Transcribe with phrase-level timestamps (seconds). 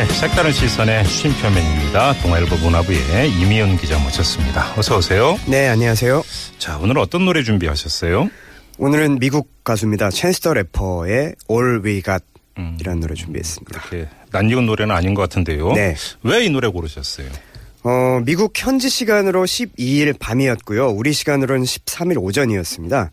[0.00, 2.14] 네, 색다른 시선의 쉼표맨입니다.
[2.22, 4.72] 동아일보 문화부의 임희윤 기자 모셨습니다.
[4.78, 5.38] 어서 오세요.
[5.46, 6.22] 네, 안녕하세요.
[6.56, 8.30] 자, 오늘 어떤 노래 준비하셨어요?
[8.78, 10.08] 오늘은 미국 가수입니다.
[10.08, 12.24] 챈스 더 래퍼의 All We Got
[12.56, 12.78] 음.
[12.80, 13.78] 이라는 노래 준비했습니다.
[13.90, 15.72] 이렇게 낯익은 노래는 아닌 것 같은데요.
[15.72, 15.94] 네.
[16.22, 17.28] 왜 이 노래 고르셨어요?
[17.84, 20.88] 어, 미국 현지 시간으로 12일 밤이었고요.
[20.88, 23.10] 우리 시간으로는 13일 오전이었습니다.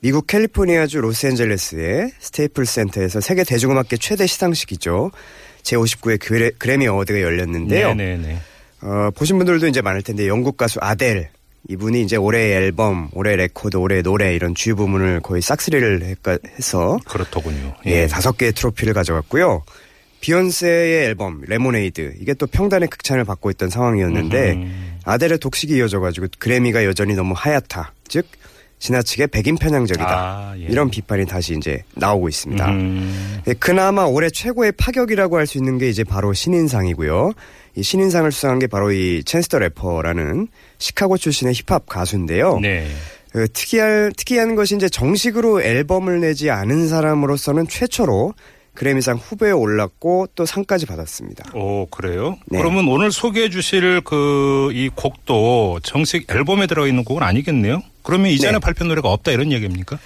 [0.00, 5.12] 미국 캘리포니아주 로스앤젤레스의 스테이플 센터에서 세계 대중음악계 최대 시상식이죠.
[5.64, 7.94] 제59회 그래, 그래미 어워드가 열렸는데요.
[7.94, 8.38] 네네네.
[8.82, 11.28] 어, 보신 분들도 이제 많을 텐데 영국 가수 아델
[11.68, 16.18] 이분이 이제 올해의 앨범, 올해 레코드, 올해 노래 이런 주요 부문을 거의 싹쓸이를 했-
[16.58, 17.74] 해서 그렇더군요.
[17.86, 19.64] 예, 다섯 개의 트로피를 가져갔고요.
[20.20, 24.98] 비욘세의 앨범 레모네이드 이게 또 평단의 극찬을 받고 있던 상황이었는데 음.
[25.04, 27.92] 아델의 독식이 이어져가지고 그래미가 여전히 너무 하얗다.
[28.08, 28.26] 즉
[28.88, 30.06] 지나치게 백인 편향적이다.
[30.10, 30.64] 아, 예.
[30.64, 32.68] 이런 비판이 다시 이제 나오고 있습니다.
[32.70, 37.32] 음, 예, 그나마 올해 최고의 파격이라고 할 수 있는 게 이제 바로 신인상이고요.
[37.76, 42.58] 이 신인상을 수상한 게 바로 이 챈스터 래퍼라는 시카고 출신의 힙합 가수인데요.
[42.60, 42.86] 네.
[43.32, 48.34] 그 특이할, 특이한 것이 이제 정식으로 앨범을 내지 않은 사람으로서는 최초로
[48.74, 51.56] 그래미상 후보에 올랐고 또 상까지 받았습니다.
[51.56, 52.36] 오, 그래요?
[52.50, 52.58] 네.
[52.58, 57.82] 그러면 오늘 소개해 주실 그 이 곡도 정식 앨범에 들어있는 곡은 아니겠네요?
[58.04, 58.58] 그러면 이전에 네.
[58.60, 59.98] 발표 노래가 없다 이런 얘기입니까?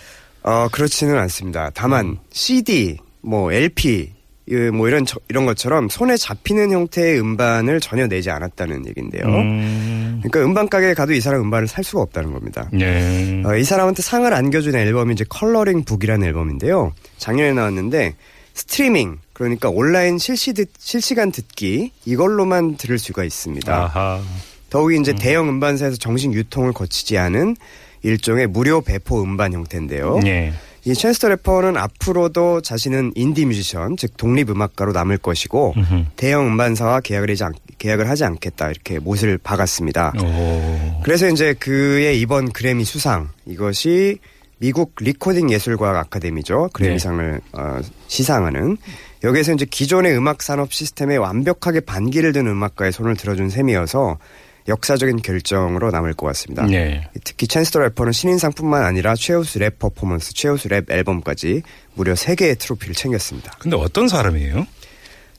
[0.44, 1.70] 어, 그렇지는 않습니다.
[1.74, 2.16] 다만 음.
[2.30, 4.12] CD, 뭐 LP,
[4.50, 9.26] 이, 뭐 이런 저- 이런 것처럼 손에 잡히는 형태의 음반을 전혀 내지 않았다는 얘긴데요.
[9.26, 12.70] 음, 그러니까 음반 가게에 가도 이 사람 음반을 살 수가 없다는 겁니다.
[12.72, 13.42] 네.
[13.44, 16.94] 어, 이 사람한테 상을 안겨준 앨범이 이제 Coloring Book이라는 앨범인데요.
[17.18, 18.14] 작년에 나왔는데
[18.54, 23.72] 스트리밍 그러니까 온라인 실시 듣, 실시간 듣기 이걸로만 들을 수가 있습니다.
[23.74, 24.22] 아하.
[24.70, 27.56] 더욱이 이제 대형 음반사에서 정식 유통을 거치지 않은
[28.02, 30.20] 일종의 무료 배포 음반 형태인데요.
[30.26, 30.52] 예.
[30.84, 36.04] 이 챈스 더 래퍼는 앞으로도 자신은 인디 뮤지션, 즉 독립 음악가로 남을 것이고 음흠.
[36.16, 40.14] 대형 음반사와 계약을 하지, 않, 계약을 하지 않겠다 이렇게 못을 박았습니다.
[40.18, 41.02] 오.
[41.02, 44.18] 그래서 이제 그의 이번 그래미 수상 이것이
[44.58, 47.78] 미국 리코딩 예술과학 아카데미죠 그래미상을 어,
[48.08, 48.76] 시상하는
[49.24, 54.18] 여기에서 이제 기존의 음악 산업 시스템에 완벽하게 반기를 든 음악가의 손을 들어준 셈이어서
[54.68, 56.66] 역사적인 결정으로 남을 것 같습니다.
[56.66, 57.08] 네.
[57.24, 61.62] 특히 챈스 더 래퍼는 신인상뿐만 아니라 최우수 랩 퍼포먼스, 최우수 랩 앨범까지
[61.94, 63.52] 무려 3개의 트로피를 챙겼습니다.
[63.58, 64.66] 근데 어떤 사람이에요?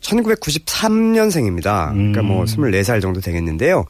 [0.01, 1.91] 1993년생입니다.
[1.91, 2.45] 그러니까 뭐 음.
[2.45, 3.85] 24살 정도 되겠는데요.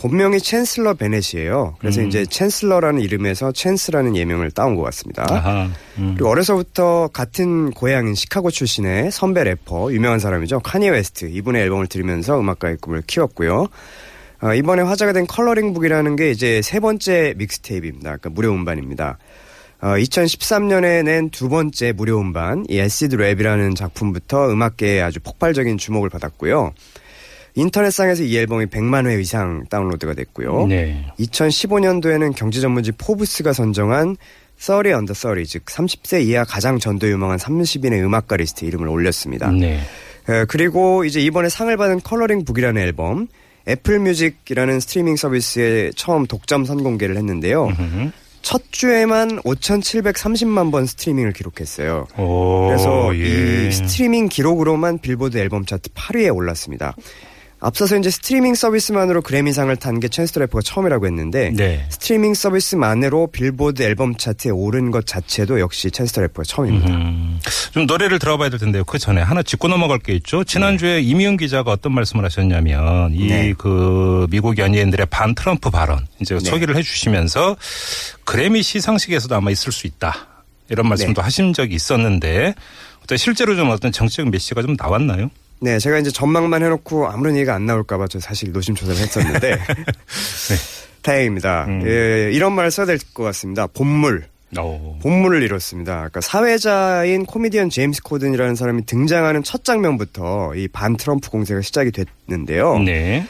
[0.00, 1.76] 본명이 챈슬러 베넷이에요.
[1.78, 2.08] 그래서 음.
[2.08, 5.26] 이제 챈슬러라는 이름에서 챈스라는 예명을 따온 것 같습니다.
[5.28, 5.68] 아하.
[5.98, 6.14] 음.
[6.14, 10.60] 그리고 어려서부터 같은 고향인 시카고 출신의 선배 래퍼, 유명한 사람이죠.
[10.60, 11.26] 카니 웨스트.
[11.26, 13.68] 이분의 앨범을 들으면서 음악가의 꿈을 키웠고요.
[14.42, 18.16] 어, 이번에 화제가 된 Coloring Book이라는 게 이제 세 번째 mixtape입니다.
[18.16, 19.18] 그러니까 무료 음반입니다.
[19.82, 26.08] 어, 2013년에 낸 두 번째 무료 음반, 이 Acid Rap이라는 작품부터 음악계에 아주 폭발적인 주목을
[26.10, 26.72] 받았고요.
[27.54, 30.66] 인터넷상에서 이 앨범이 100만 회 이상 다운로드가 됐고요.
[30.68, 31.04] 네.
[31.18, 34.16] 2015년도에는 경제 전문지 포브스가 선정한
[34.56, 39.50] 30 Under 30, 즉 30세 이하 가장 전도 유망한 30인의 음악가 리스트에 이름을 올렸습니다.
[39.50, 39.80] 네.
[40.28, 43.26] 에, 그리고 이제 이번에 상을 받은 Coloring Book이라는 앨범,
[43.70, 47.68] 애플 뮤직이라는 스트리밍 서비스에 처음 독점 선공개를 했는데요.
[48.42, 52.06] 첫 주에만 5,730만 번 스트리밍을 기록했어요.
[52.18, 53.68] 오, 그래서 예.
[53.68, 56.96] 이 스트리밍 기록으로만 빌보드 앨범 차트 8위에 올랐습니다.
[57.60, 61.84] 앞서서 이제 스트리밍 서비스만으로 그래미상을 탄 게 챈스 더 래퍼가 처음이라고 했는데 네.
[61.90, 66.88] 스트리밍 서비스만으로 빌보드 앨범 차트에 오른 것 자체도 역시 챈스 더 래퍼가 처음입니다.
[66.88, 67.38] 음,
[67.72, 68.82] 좀 노래를 들어봐야 될 텐데요.
[68.84, 70.42] 그 전에 하나 짚고 넘어갈 게 있죠.
[70.42, 73.52] 지난주에 임희윤 기자가 어떤 말씀을 하셨냐면 이 네.
[73.58, 76.40] 그 미국 연예인들의 반 트럼프 발언 이제 네.
[76.40, 77.56] 소개를 해주시면서
[78.24, 80.16] 그래미 시상식에서도 아마 있을 수 있다
[80.70, 82.54] 이런 말씀도 하신 적이 있었는데
[83.02, 85.30] 어떤 실제로 좀 어떤 정치적 메시지가 좀 나왔나요?
[85.60, 89.58] 네, 제가 이제 전망만 해놓고 아무런 얘기가 안 나올까봐 저 사실 노심초사를 했었는데
[91.02, 91.64] 다행입니다.
[91.68, 91.82] 음.
[91.86, 93.66] 예, 이런 말을 써야 될 것 같습니다.
[93.66, 94.24] 본물.
[94.58, 94.98] 오.
[95.00, 95.94] 본물을 이뤘습니다.
[95.96, 102.78] 그러니까 사회자인 코미디언 제임스 코든이라는 사람이 등장하는 첫 장면부터 이 반 트럼프 공세가 시작이 됐는데요.
[102.80, 103.24] 네.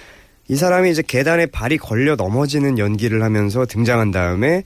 [0.49, 4.65] 이 사람이 이제 계단에 발이 걸려 넘어지는 연기를 하면서 등장한 다음에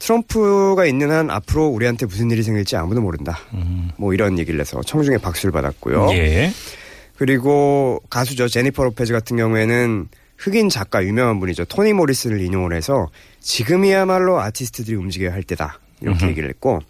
[0.00, 3.38] 트럼프가 있는 한 앞으로 우리한테 무슨 일이 생길지 아무도 모른다.
[3.96, 6.08] 뭐 이런 얘기를 해서 청중의 박수를 받았고요.
[6.12, 6.50] 예.
[7.16, 11.64] 그리고 가수죠 제니퍼 로페즈 같은 경우에는 흑인 작가 유명한 분이죠.
[11.66, 13.08] 토니 모리슨을 인용을 해서
[13.40, 15.78] 지금이야말로 아티스트들이 움직여야 할 때다.
[16.00, 16.30] 이렇게 음흠.
[16.30, 16.80] 얘기를 했고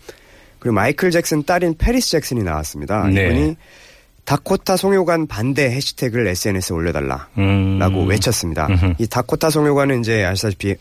[0.59, 3.06] 그리고 마이클 잭슨 딸인 패리스 잭슨이 나왔습니다.
[3.09, 3.26] 네.
[3.26, 3.56] 이분이
[4.25, 7.29] 다코타 송유관 반대 해시태그를 SNS에 올려달라.
[7.37, 7.79] 음.
[7.79, 8.67] 라고 외쳤습니다.
[8.69, 8.94] 음흠.
[8.99, 10.76] 이 다코타 송유관은 이제 아시다시피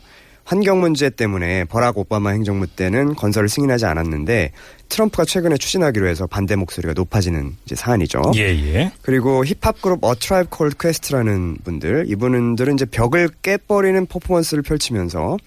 [0.45, 4.51] 환경 문제 때문에 버락 오바마 행정부 때는 건설을 승인하지 않았는데
[4.89, 8.21] 트럼프가 최근에 추진하기로 해서 반대 목소리가 높아지는 이제 사안이죠.
[8.35, 8.91] 예, 예.
[9.01, 15.37] 그리고 힙합 그룹 어 트라이브 콜드 퀘스트라는 분들 이분들은 이제 벽을 깨버리는 퍼포먼스를 펼치면서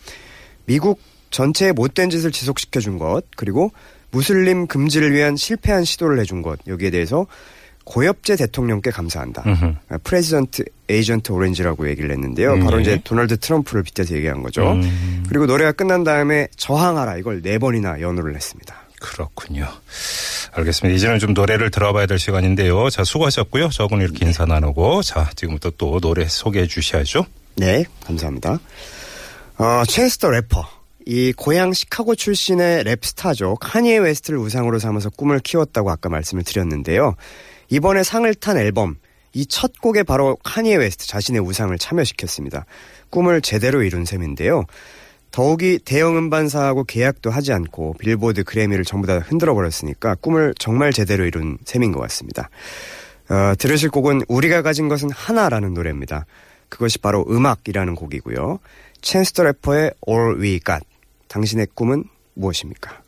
[0.64, 1.00] 미국
[1.30, 3.70] 전체의 못된 짓을 지속시켜 준 것 그리고
[4.10, 7.26] 무슬림 금지를 위한 실패한 시도를 해준 것 여기에 대해서
[7.86, 9.44] 고엽제 대통령께 감사한다.
[9.46, 9.74] 음흠.
[10.02, 12.54] President Agent Orange라고 얘기를 했는데요.
[12.54, 12.82] 음, 바로 예.
[12.82, 14.72] 이제 도널드 트럼프를 빗대서 얘기한 거죠.
[14.72, 15.24] 음.
[15.28, 18.74] 그리고 노래가 끝난 다음에 저항하라 이걸 네 번이나 연호를 했습니다.
[19.00, 19.68] 그렇군요.
[20.52, 20.96] 알겠습니다.
[20.96, 22.90] 이제는 좀 노래를 들어봐야 될 시간인데요.
[22.90, 23.68] 자, 수고하셨고요.
[23.68, 25.02] 저분 이렇게 인사 나누고.
[25.02, 27.26] 자, 지금부터 또 노래 소개해 주셔야죠.
[27.56, 28.58] 네, 감사합니다.
[29.58, 30.75] 어, 챈스 더 래퍼.
[31.06, 33.56] 이 고향 시카고 출신의 랩스타죠.
[33.60, 37.14] 카니에 웨스트를 우상으로 삼아서 꿈을 키웠다고 아까 말씀을 드렸는데요.
[37.70, 38.96] 이번에 상을 탄 앨범,
[39.32, 42.64] 이 첫 곡에 바로 카니에 웨스트 자신의 우상을 참여시켰습니다.
[43.10, 44.64] 꿈을 제대로 이룬 셈인데요.
[45.30, 51.26] 더욱이 대형 음반사하고 계약도 하지 않고 빌보드 그래미를 전부 다 흔들어 버렸으니까 꿈을 정말 제대로
[51.26, 52.48] 이룬 셈인 것 같습니다.
[53.28, 56.24] 어, 들으실 곡은 우리가 가진 것은 하나라는 노래입니다.
[56.70, 58.58] 그것이 바로 음악이라는 곡이고요.
[59.02, 60.84] 챈스터 래퍼의 All We Got.
[61.28, 63.06] 당신의 꿈은 무엇입니까?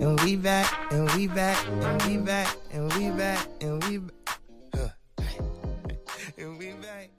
[0.00, 0.66] and we back.
[0.90, 1.66] And we back,
[2.72, 4.15] and we back, and we back.